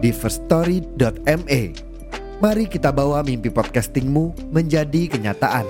[0.00, 1.60] di firststory.me.
[2.40, 5.68] Mari kita bawa mimpi podcastingmu menjadi kenyataan.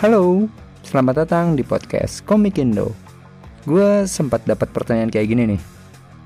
[0.00, 0.48] Halo,
[0.82, 2.96] selamat datang di podcast Komik Indo.
[3.68, 5.62] Gue sempat dapat pertanyaan kayak gini nih.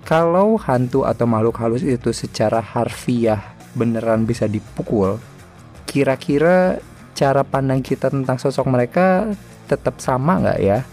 [0.07, 3.43] Kalau hantu atau makhluk halus itu secara harfiah
[3.74, 5.19] beneran bisa dipukul,
[5.85, 6.79] kira-kira
[7.16, 9.33] cara pandang kita tentang sosok mereka
[9.66, 10.84] tetap sama nggak ya?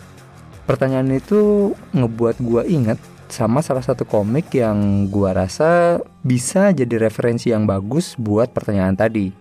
[0.64, 2.98] Pertanyaan itu ngebuat gue inget
[3.28, 9.36] sama salah satu komik yang gue rasa bisa jadi referensi yang bagus buat pertanyaan tadi.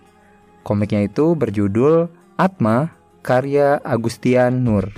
[0.67, 2.91] Komiknya itu berjudul Atma
[3.23, 4.91] karya Agustian Nur.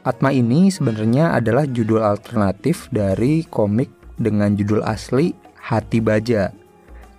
[0.00, 6.48] Atma ini sebenarnya adalah judul alternatif dari komik dengan judul asli Hati Baja.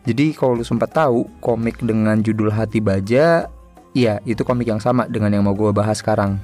[0.02, 3.46] Jadi kalau lu sempat tahu komik dengan judul Hati Baja,
[3.94, 6.42] ya itu komik yang sama dengan yang mau gue bahas sekarang.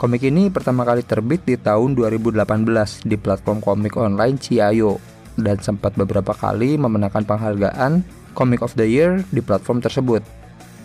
[0.00, 4.96] Komik ini pertama kali terbit di tahun 2018 di platform komik online Ciayo
[5.36, 8.00] dan sempat beberapa kali memenangkan penghargaan
[8.32, 10.24] Comic of the Year di platform tersebut.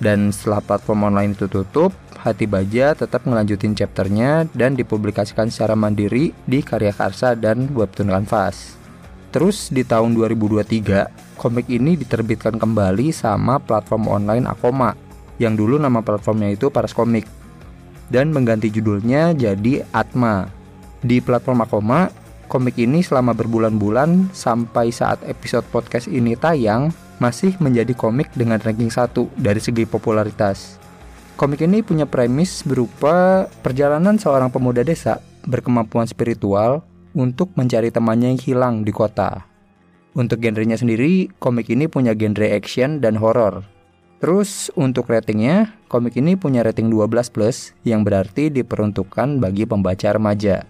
[0.01, 6.33] Dan setelah platform online itu tutup, Hati Baja tetap ngelanjutin chapternya dan dipublikasikan secara mandiri
[6.49, 8.81] di Karya Karsa dan Webtoon Canvas.
[9.29, 14.97] Terus di tahun 2023, komik ini diterbitkan kembali sama platform online Akoma,
[15.37, 17.29] yang dulu nama platformnya itu Paras Komik,
[18.09, 20.49] dan mengganti judulnya jadi Atma.
[20.99, 22.11] Di platform Akoma,
[22.51, 28.89] komik ini selama berbulan-bulan sampai saat episode podcast ini tayang masih menjadi komik dengan ranking
[28.89, 30.81] 1 dari segi popularitas.
[31.37, 36.81] Komik ini punya premis berupa perjalanan seorang pemuda desa berkemampuan spiritual
[37.13, 39.45] untuk mencari temannya yang hilang di kota.
[40.17, 43.63] Untuk genrenya sendiri, komik ini punya genre action dan horror.
[44.21, 50.65] Terus untuk ratingnya, komik ini punya rating 12 plus yang berarti diperuntukkan bagi pembaca remaja.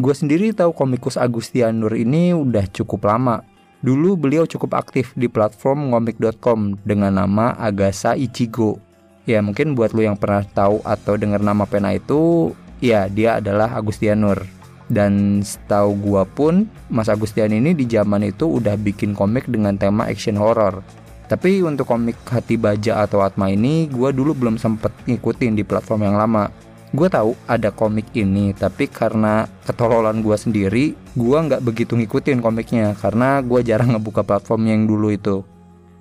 [0.00, 3.49] Gue sendiri tahu komikus Agustian Nur ini udah cukup lama
[3.80, 8.76] Dulu beliau cukup aktif di platform ngomik.com dengan nama Agasa Ichigo.
[9.24, 12.52] Ya mungkin buat lo yang pernah tahu atau dengar nama pena itu,
[12.84, 14.44] ya dia adalah Agustianur.
[14.90, 20.04] Dan setahu gua pun, Mas Agustian ini di zaman itu udah bikin komik dengan tema
[20.10, 20.84] action horror.
[21.30, 26.10] Tapi untuk komik Hati Baja atau Atma ini, gua dulu belum sempet ngikutin di platform
[26.10, 26.50] yang lama
[26.90, 32.98] gue tahu ada komik ini tapi karena ketololan gue sendiri gue nggak begitu ngikutin komiknya
[32.98, 35.46] karena gue jarang ngebuka platform yang dulu itu.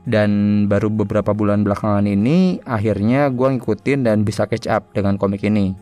[0.10, 5.46] Dan baru beberapa bulan belakangan ini akhirnya gue ngikutin dan bisa catch up dengan komik
[5.46, 5.78] ini.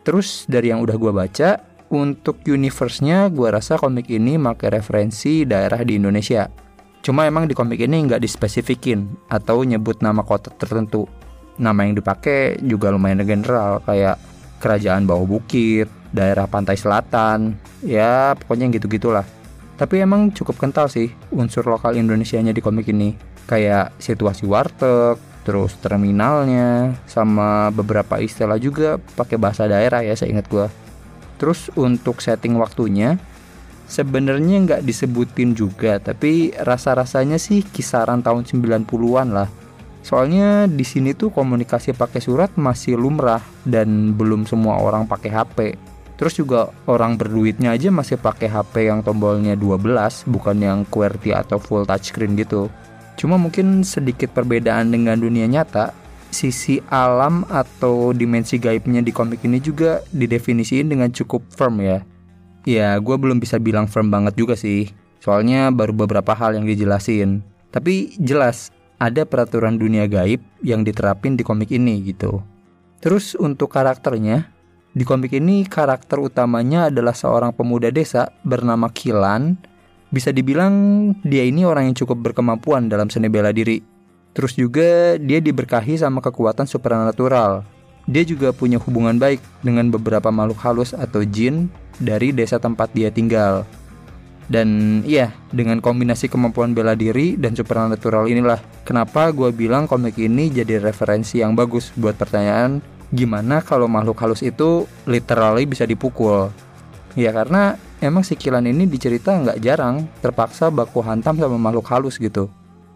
[0.00, 1.60] Terus dari yang udah gue baca
[1.92, 6.48] untuk universe-nya gue rasa komik ini pakai referensi daerah di Indonesia.
[7.04, 11.04] Cuma emang di komik ini nggak dispesifikin atau nyebut nama kota tertentu.
[11.60, 14.16] Nama yang dipakai juga lumayan general kayak
[14.60, 19.24] kerajaan bawah bukit, daerah pantai selatan, ya pokoknya gitu-gitulah.
[19.76, 23.12] Tapi emang cukup kental sih unsur lokal Indonesianya di komik ini.
[23.46, 30.66] Kayak situasi warteg, terus terminalnya, sama beberapa istilah juga pakai bahasa daerah ya seingat gue.
[31.36, 33.20] Terus untuk setting waktunya,
[33.86, 39.65] sebenarnya nggak disebutin juga, tapi rasa-rasanya sih kisaran tahun 90-an lah
[40.06, 45.58] Soalnya di sini tuh komunikasi pakai surat masih lumrah dan belum semua orang pakai HP.
[46.14, 51.58] Terus juga orang berduitnya aja masih pakai HP yang tombolnya 12, bukan yang QWERTY atau
[51.58, 52.70] full touchscreen gitu.
[53.18, 55.90] Cuma mungkin sedikit perbedaan dengan dunia nyata,
[56.30, 62.06] sisi alam atau dimensi gaibnya di komik ini juga didefinisiin dengan cukup firm ya.
[62.62, 64.86] Ya, gue belum bisa bilang firm banget juga sih.
[65.18, 67.42] Soalnya baru beberapa hal yang dijelasin.
[67.74, 72.40] Tapi jelas ada peraturan dunia gaib yang diterapin di komik ini gitu.
[73.00, 74.48] Terus untuk karakternya,
[74.96, 79.60] di komik ini karakter utamanya adalah seorang pemuda desa bernama Kilan.
[80.08, 80.72] Bisa dibilang
[81.20, 83.84] dia ini orang yang cukup berkemampuan dalam seni bela diri.
[84.32, 87.64] Terus juga dia diberkahi sama kekuatan supernatural.
[88.06, 91.66] dia juga punya hubungan baik dengan beberapa makhluk halus atau jin
[91.98, 93.66] dari desa tempat dia tinggal.
[94.46, 100.54] Dan iya, dengan kombinasi kemampuan bela diri dan supernatural inilah kenapa gue bilang komik ini
[100.54, 102.78] jadi referensi yang bagus buat pertanyaan
[103.10, 106.54] gimana kalau makhluk halus itu literally bisa dipukul.
[107.18, 112.22] Ya karena emang si Kilan ini dicerita nggak jarang terpaksa baku hantam sama makhluk halus
[112.22, 112.46] gitu.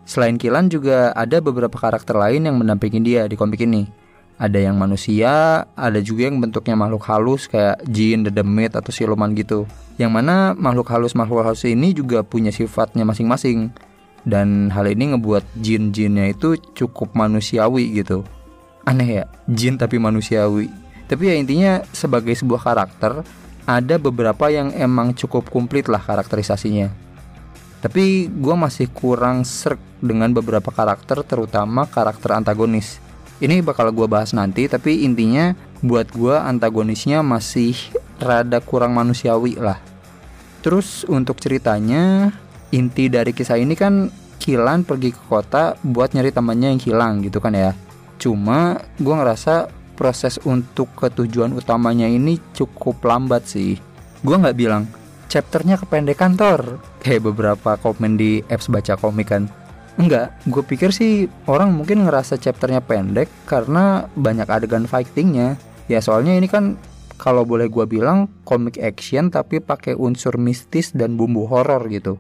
[0.07, 4.00] Selain Kilan juga ada beberapa karakter lain yang mendampingi dia di komik ini
[4.41, 9.69] ada yang manusia, ada juga yang bentuknya makhluk halus kayak jin, dedemit atau siluman gitu.
[10.01, 13.69] Yang mana makhluk halus makhluk halus ini juga punya sifatnya masing-masing.
[14.25, 18.25] Dan hal ini ngebuat jin-jinnya itu cukup manusiawi gitu.
[18.89, 20.73] Aneh ya, jin tapi manusiawi.
[21.05, 23.21] Tapi ya intinya sebagai sebuah karakter
[23.69, 26.89] ada beberapa yang emang cukup komplit lah karakterisasinya.
[27.85, 33.10] Tapi gue masih kurang serk dengan beberapa karakter terutama karakter antagonis
[33.41, 37.73] ini bakal gue bahas nanti, tapi intinya buat gue antagonisnya masih
[38.21, 39.81] rada kurang manusiawi lah.
[40.61, 42.37] Terus untuk ceritanya,
[42.69, 47.45] inti dari kisah ini kan Kilan pergi ke kota buat nyari temannya yang hilang gitu
[47.45, 47.77] kan ya.
[48.17, 49.69] Cuma gue ngerasa
[50.01, 53.77] proses untuk ketujuan utamanya ini cukup lambat sih.
[54.25, 54.89] Gue nggak bilang
[55.29, 59.45] chapternya kependekan Thor kayak beberapa komen di apps baca komik kan
[59.99, 65.59] Enggak, gue pikir sih orang mungkin ngerasa chapternya pendek karena banyak adegan fightingnya.
[65.91, 66.79] Ya soalnya ini kan
[67.19, 72.17] kalau boleh gue bilang komik action tapi pakai unsur mistis dan bumbu horor gitu.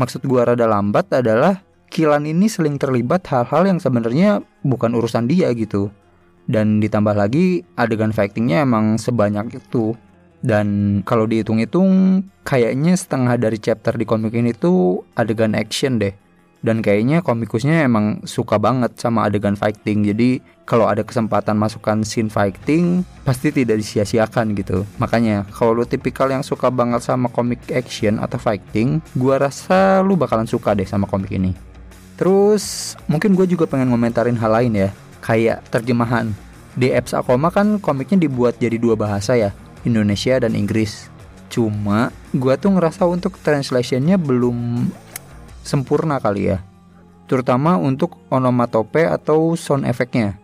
[0.00, 1.60] Maksud gue rada lambat adalah
[1.92, 5.92] Kilan ini seling terlibat hal-hal yang sebenarnya bukan urusan dia gitu.
[6.48, 9.92] Dan ditambah lagi adegan fightingnya emang sebanyak itu.
[10.40, 16.16] Dan kalau dihitung-hitung kayaknya setengah dari chapter di komik ini tuh adegan action deh
[16.62, 20.06] dan kayaknya komikusnya emang suka banget sama adegan fighting.
[20.06, 24.86] Jadi kalau ada kesempatan masukkan scene fighting pasti tidak disia-siakan gitu.
[25.02, 30.14] Makanya kalau lu tipikal yang suka banget sama komik action atau fighting gua rasa lu
[30.14, 31.52] bakalan suka deh sama komik ini.
[32.14, 34.90] Terus mungkin gue juga pengen ngomentarin hal lain ya.
[35.18, 36.30] Kayak terjemahan.
[36.78, 39.50] Di apps Akoma kan komiknya dibuat jadi dua bahasa ya
[39.82, 41.10] Indonesia dan Inggris.
[41.50, 44.88] Cuma gue tuh ngerasa untuk translationnya belum
[45.62, 46.58] sempurna kali ya.
[47.30, 50.36] Terutama untuk onomatope atau sound efeknya.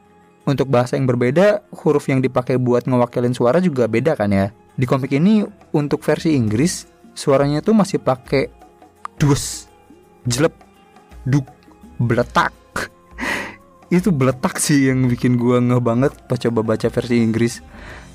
[0.49, 4.49] Untuk bahasa yang berbeda, huruf yang dipakai buat ngewakilin suara juga beda kan ya.
[4.79, 5.44] Di komik ini
[5.76, 8.49] untuk versi Inggris, suaranya tuh masih pakai
[9.20, 9.69] dus,
[10.25, 10.56] jelek,
[11.29, 11.44] duk,
[12.00, 12.56] beletak.
[13.93, 17.61] Itu beletak sih yang bikin gua ngeh banget pas coba baca versi Inggris.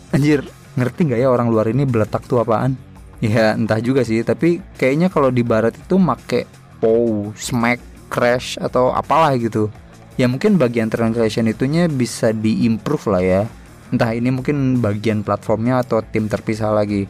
[0.10, 0.42] Anjir,
[0.74, 2.74] ngerti nggak ya orang luar ini beletak tuh apaan?
[3.22, 7.80] Ya entah juga sih, tapi kayaknya kalau di barat itu make pow, smack,
[8.12, 9.72] crash atau apalah gitu.
[10.20, 13.42] Ya mungkin bagian translation itunya bisa diimprove lah ya.
[13.90, 17.08] Entah ini mungkin bagian platformnya atau tim terpisah lagi.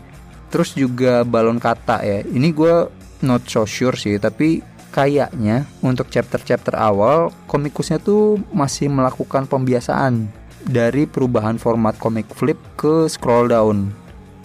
[0.53, 2.21] Terus juga balon kata ya.
[2.21, 2.85] Ini gue
[3.25, 4.61] not so sure sih, tapi
[4.93, 10.29] kayaknya untuk chapter-chapter awal komikusnya tuh masih melakukan pembiasaan
[10.63, 14.02] dari perubahan format komik flip ke scroll down.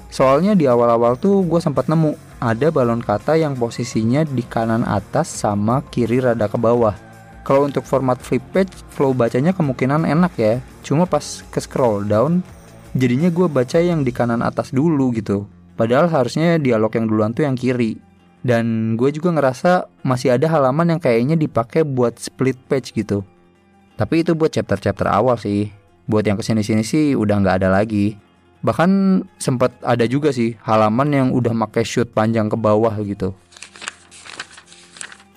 [0.09, 5.29] Soalnya di awal-awal tuh gue sempat nemu ada balon kata yang posisinya di kanan atas
[5.29, 6.97] sama kiri rada ke bawah.
[7.45, 10.55] Kalau untuk format flip page, flow bacanya kemungkinan enak ya.
[10.85, 12.45] Cuma pas ke scroll down,
[12.93, 15.49] jadinya gue baca yang di kanan atas dulu gitu.
[15.77, 18.01] Padahal harusnya dialog yang duluan tuh yang kiri.
[18.45, 23.25] Dan gue juga ngerasa masih ada halaman yang kayaknya dipakai buat split page gitu.
[23.99, 25.73] Tapi itu buat chapter-chapter awal sih.
[26.09, 28.28] Buat yang ke sini-sini sih udah nggak ada lagi
[28.61, 33.35] bahkan sempat ada juga sih halaman yang udah pakai shoot panjang ke bawah gitu.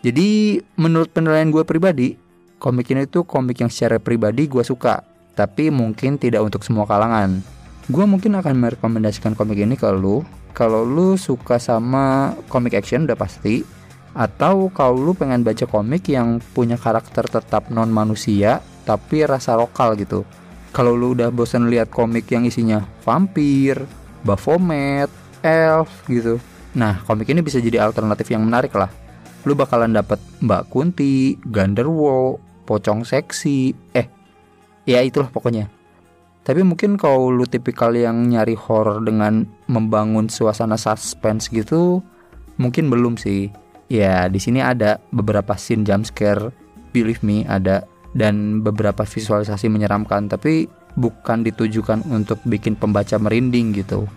[0.01, 2.17] Jadi menurut penilaian gue pribadi
[2.57, 5.05] komik ini tuh komik yang secara pribadi gue suka
[5.37, 7.41] tapi mungkin tidak untuk semua kalangan.
[7.89, 10.25] Gue mungkin akan merekomendasikan komik ini ke lu.
[10.51, 13.63] Kalau lu suka sama komik action udah pasti.
[14.11, 19.95] Atau kalau lu pengen baca komik yang punya karakter tetap non manusia tapi rasa lokal
[19.95, 20.27] gitu
[20.71, 23.75] kalau lu udah bosan lihat komik yang isinya vampir,
[24.23, 25.11] Baphomet,
[25.43, 26.39] elf gitu.
[26.71, 28.87] Nah, komik ini bisa jadi alternatif yang menarik lah.
[29.43, 34.07] Lu bakalan dapat Mbak Kunti, Ganderwo, Pocong Seksi, eh,
[34.87, 35.67] ya itulah pokoknya.
[36.41, 42.01] Tapi mungkin kalau lu tipikal yang nyari horror dengan membangun suasana suspense gitu,
[42.57, 43.51] mungkin belum sih.
[43.91, 46.55] Ya, di sini ada beberapa scene jump scare,
[46.95, 50.67] believe me ada dan beberapa visualisasi menyeramkan tapi
[50.99, 54.07] bukan ditujukan untuk bikin pembaca merinding gitu.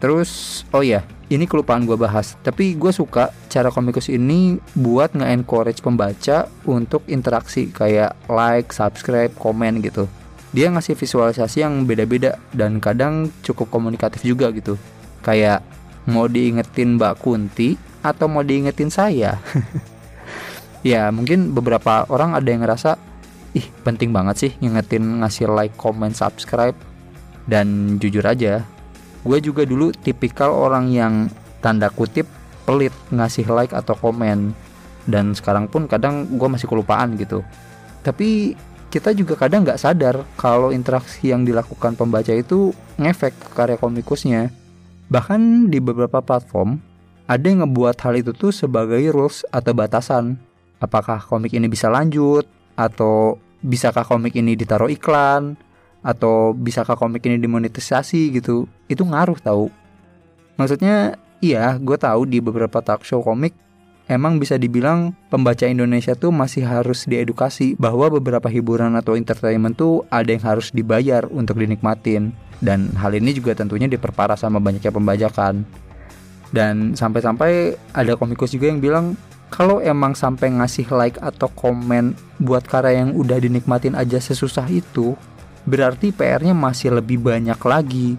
[0.00, 2.36] Terus oh ya ini kelupaan gue bahas.
[2.44, 9.80] Tapi gue suka cara komikus ini buat nge-encourage pembaca untuk interaksi kayak like, subscribe, komen
[9.80, 10.04] gitu.
[10.52, 14.76] Dia ngasih visualisasi yang beda-beda dan kadang cukup komunikatif juga gitu.
[15.24, 15.64] Kayak
[16.04, 19.40] mau diingetin Mbak Kunti atau mau diingetin saya?
[20.82, 22.98] Ya mungkin beberapa orang ada yang ngerasa
[23.52, 26.76] ih penting banget sih ngingetin ngasih like, comment, subscribe
[27.48, 28.64] dan jujur aja
[29.22, 31.14] gue juga dulu tipikal orang yang
[31.62, 32.26] tanda kutip
[32.66, 34.54] pelit ngasih like atau komen
[35.06, 37.42] dan sekarang pun kadang gue masih kelupaan gitu
[38.02, 38.58] tapi
[38.92, 44.52] kita juga kadang nggak sadar kalau interaksi yang dilakukan pembaca itu ngefek ke karya komikusnya.
[45.08, 46.76] Bahkan di beberapa platform,
[47.24, 50.36] ada yang ngebuat hal itu tuh sebagai rules atau batasan.
[50.76, 52.44] Apakah komik ini bisa lanjut,
[52.74, 55.54] atau bisakah komik ini ditaruh iklan,
[56.02, 58.66] atau bisakah komik ini dimonetisasi gitu.
[58.90, 59.70] Itu ngaruh tahu.
[60.58, 63.54] Maksudnya, iya, gue tahu di beberapa talk show komik
[64.10, 70.04] emang bisa dibilang pembaca Indonesia tuh masih harus diedukasi bahwa beberapa hiburan atau entertainment tuh
[70.10, 75.64] ada yang harus dibayar untuk dinikmatin dan hal ini juga tentunya diperparah sama banyaknya pembajakan
[76.52, 79.16] dan sampai-sampai ada komikus juga yang bilang
[79.52, 85.12] kalau emang sampai ngasih like atau komen buat karya yang udah dinikmatin aja sesusah itu
[85.68, 88.16] berarti PR-nya masih lebih banyak lagi.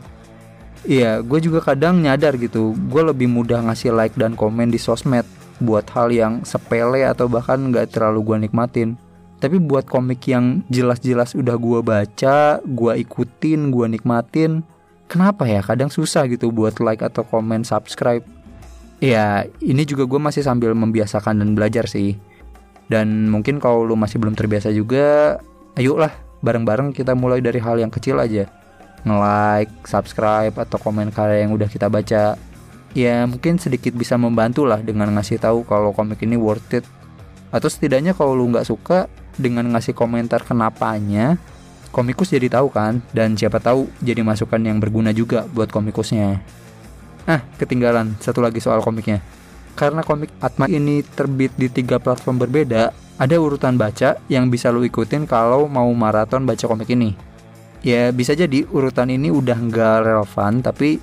[0.85, 5.25] Iya, gue juga kadang nyadar gitu, gue lebih mudah ngasih like dan komen di sosmed
[5.57, 8.99] buat hal yang sepele atau bahkan nggak terlalu gue nikmatin.
[9.39, 14.63] Tapi buat komik yang jelas-jelas udah gue baca, gue ikutin, gue nikmatin,
[15.11, 15.59] kenapa ya?
[15.59, 18.23] Kadang susah gitu buat like atau komen subscribe.
[19.03, 22.15] Ya ini juga gue masih sambil membiasakan dan belajar sih.
[22.87, 25.39] Dan mungkin kalau lu masih belum terbiasa juga,
[25.75, 28.47] ayolah bareng-bareng kita mulai dari hal yang kecil aja.
[29.03, 32.39] Nge-like, subscribe, atau komen karya yang udah kita baca
[32.93, 36.85] ya mungkin sedikit bisa membantu lah dengan ngasih tahu kalau komik ini worth it
[37.49, 41.41] atau setidaknya kalau lu nggak suka dengan ngasih komentar kenapanya
[41.89, 46.41] komikus jadi tahu kan dan siapa tahu jadi masukan yang berguna juga buat komikusnya
[47.29, 48.15] ah ketinggalan.
[48.19, 49.23] Satu lagi soal komiknya.
[49.73, 54.85] Karena komik Atma ini terbit di tiga platform berbeda ada urutan baca yang bisa lu
[54.85, 57.13] ikutin kalau mau maraton baca komik ini.
[57.83, 61.01] Ya bisa jadi urutan ini udah nggak relevan tapi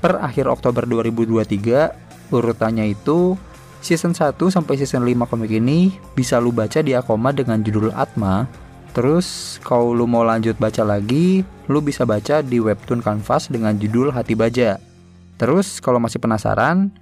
[0.00, 3.36] per akhir Oktober 2023 urutannya itu
[3.84, 8.48] season 1 sampai season 5 komik ini bisa lu baca di Akoma dengan judul Atma.
[8.92, 14.12] Terus kalau lu mau lanjut baca lagi, lu bisa baca di webtoon Canvas dengan judul
[14.12, 14.91] Hati Baja.
[15.40, 16.92] Terus kalau masih penasaran,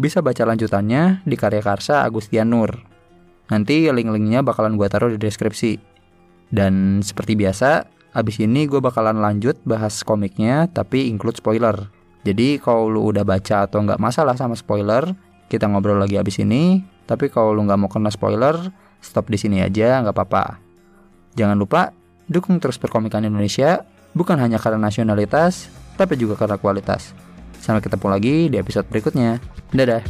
[0.00, 2.72] bisa baca lanjutannya di karya Karsa Agustian Nur.
[3.50, 5.76] Nanti link-linknya bakalan gue taruh di deskripsi.
[6.50, 11.76] Dan seperti biasa, abis ini gue bakalan lanjut bahas komiknya tapi include spoiler.
[12.22, 15.14] Jadi kalau lu udah baca atau nggak masalah sama spoiler,
[15.50, 16.84] kita ngobrol lagi abis ini.
[17.04, 18.54] Tapi kalau lu nggak mau kena spoiler,
[19.02, 20.62] stop di sini aja, nggak apa-apa.
[21.34, 21.90] Jangan lupa
[22.30, 23.82] dukung terus perkomikan Indonesia,
[24.14, 25.66] bukan hanya karena nasionalitas,
[25.98, 27.10] tapi juga karena kualitas.
[27.60, 29.36] Sampai ketemu lagi di episode berikutnya.
[29.76, 30.00] Dadah.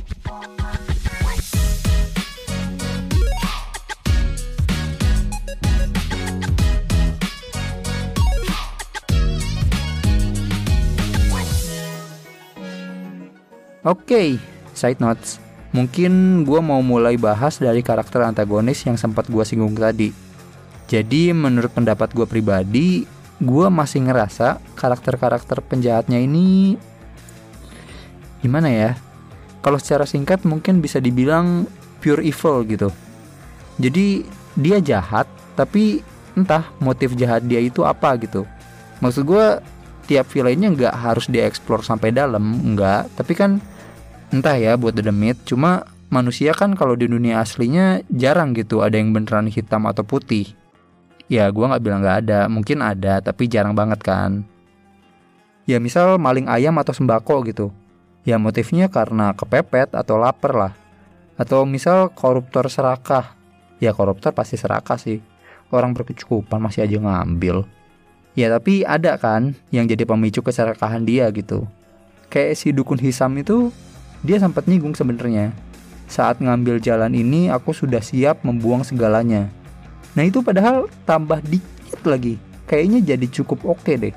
[13.81, 14.29] Oke, okay,
[14.77, 15.43] side notes.
[15.73, 20.13] Mungkin gue mau mulai bahas dari karakter antagonis yang sempat gue singgung tadi.
[20.85, 23.09] Jadi menurut pendapat gue pribadi,
[23.41, 26.77] gue masih ngerasa karakter-karakter penjahatnya ini
[28.41, 28.91] gimana ya?
[29.61, 31.69] Kalau secara singkat mungkin bisa dibilang
[32.01, 32.89] pure evil gitu.
[33.77, 34.25] Jadi
[34.57, 36.01] dia jahat, tapi
[36.37, 38.49] entah motif jahat dia itu apa gitu.
[39.05, 39.47] Maksud gue
[40.09, 42.43] tiap villainnya nggak harus dieksplor sampai dalam,
[42.73, 43.21] nggak.
[43.21, 43.61] Tapi kan
[44.31, 48.95] entah ya buat The Demit cuma manusia kan kalau di dunia aslinya jarang gitu ada
[48.95, 50.55] yang beneran hitam atau putih
[51.27, 54.47] ya gue nggak bilang nggak ada mungkin ada tapi jarang banget kan
[55.67, 57.67] ya misal maling ayam atau sembako gitu
[58.27, 60.73] ya motifnya karena kepepet atau lapar lah
[61.41, 63.33] atau misal koruptor serakah
[63.81, 65.25] ya koruptor pasti serakah sih
[65.73, 67.65] orang berkecukupan masih aja ngambil
[68.37, 71.65] ya tapi ada kan yang jadi pemicu keserakahan dia gitu
[72.31, 73.73] kayak si dukun hisam itu
[74.21, 75.53] dia sempat nyinggung sebenarnya.
[76.11, 79.49] Saat ngambil jalan ini aku sudah siap membuang segalanya.
[80.13, 82.37] Nah itu padahal tambah dikit lagi.
[82.67, 84.15] Kayaknya jadi cukup oke okay deh.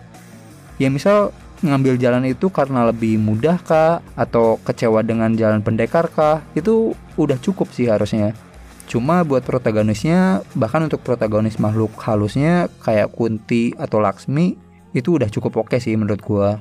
[0.81, 1.31] Ya misal
[1.63, 7.39] ngambil jalan itu karena lebih mudah kah atau kecewa dengan jalan pendekar kah itu udah
[7.39, 8.35] cukup sih harusnya
[8.83, 14.59] cuma buat protagonisnya bahkan untuk protagonis makhluk halusnya kayak Kunti atau Laksmi
[14.91, 16.59] itu udah cukup oke sih menurut gua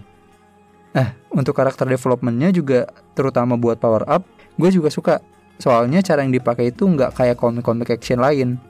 [0.92, 2.85] Eh, untuk karakter developmentnya juga
[3.16, 4.28] terutama buat power up,
[4.61, 5.25] gue juga suka.
[5.56, 8.61] Soalnya cara yang dipakai itu nggak kayak komik-komik action lain.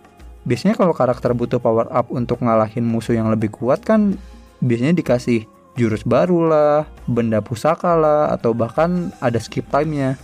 [0.42, 4.18] biasanya kalau karakter butuh power up untuk ngalahin musuh yang lebih kuat kan
[4.58, 5.46] biasanya dikasih
[5.76, 10.21] jurus baru lah, benda pusaka lah, atau bahkan ada skip time-nya.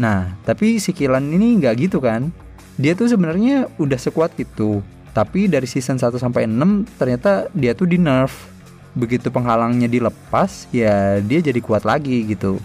[0.00, 2.32] Nah, tapi si Kilan ini nggak gitu kan?
[2.80, 4.80] Dia tuh sebenarnya udah sekuat itu.
[5.10, 8.48] Tapi dari season 1 sampai 6 ternyata dia tuh di nerf.
[8.96, 12.58] Begitu penghalangnya dilepas, ya dia jadi kuat lagi gitu.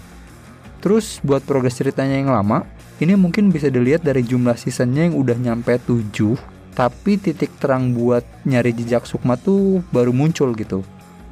[0.81, 2.65] Terus buat progres ceritanya yang lama,
[3.01, 8.23] ini mungkin bisa dilihat dari jumlah seasonnya yang udah nyampe 7 Tapi titik terang buat
[8.43, 10.83] nyari jejak Sukma tuh baru muncul gitu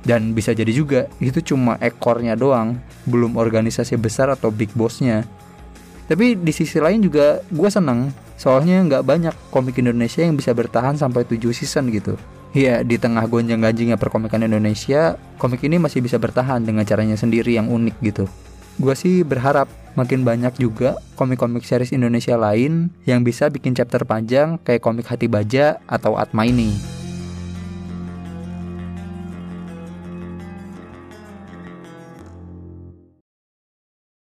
[0.03, 2.75] Dan bisa jadi juga itu cuma ekornya doang
[3.07, 5.24] Belum organisasi besar atau big bossnya.
[6.12, 8.12] Tapi di sisi lain juga gue seneng
[8.43, 12.19] Soalnya nggak banyak komik Indonesia yang bisa bertahan sampai 7 season gitu.
[12.53, 17.65] Ya, di tengah gonjang-ganjingnya perkomikan Indonesia, komik ini masih bisa bertahan dengan caranya sendiri yang
[17.65, 18.25] unik gitu.
[18.77, 24.60] Gue sih berharap makin banyak juga komik-komik series Indonesia lain yang bisa bikin chapter panjang
[24.62, 27.02] kayak komik Hati Baja atau Atma ini.